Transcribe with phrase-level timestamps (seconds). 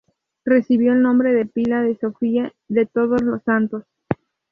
[0.45, 3.83] Recibió el nombre de pila de Sofía de Todos los Santos.